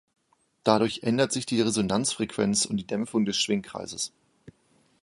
Dadurch 0.63 1.03
ändert 1.03 1.31
sich 1.31 1.45
die 1.45 1.61
Resonanzfrequenz 1.61 2.65
und 2.65 2.77
die 2.77 2.87
Dämpfung 2.87 3.23
des 3.23 3.37
Schwingkreises. 3.37 4.11